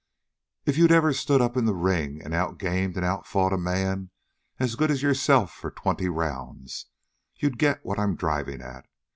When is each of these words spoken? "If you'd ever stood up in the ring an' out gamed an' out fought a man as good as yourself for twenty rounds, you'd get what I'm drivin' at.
"If 0.65 0.79
you'd 0.79 0.91
ever 0.91 1.13
stood 1.13 1.41
up 1.41 1.55
in 1.55 1.65
the 1.65 1.75
ring 1.75 2.23
an' 2.25 2.33
out 2.33 2.57
gamed 2.57 2.97
an' 2.97 3.03
out 3.03 3.27
fought 3.27 3.53
a 3.53 3.57
man 3.59 4.09
as 4.57 4.73
good 4.73 4.89
as 4.89 5.03
yourself 5.03 5.51
for 5.53 5.69
twenty 5.69 6.09
rounds, 6.09 6.87
you'd 7.35 7.59
get 7.59 7.85
what 7.85 7.99
I'm 7.99 8.15
drivin' 8.15 8.63
at. 8.63 8.87